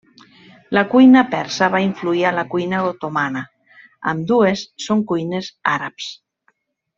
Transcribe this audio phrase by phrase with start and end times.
[0.75, 3.43] La cuina persa va influir a la cuina otomana,
[4.13, 6.11] ambdues són cuines àrabs.